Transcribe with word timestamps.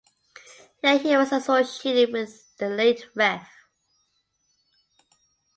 Here 0.81 0.97
he 0.97 1.15
was 1.15 1.31
associated 1.31 2.11
with 2.11 2.57
the 2.57 2.69
late 2.69 3.05
Rev. 3.15 3.41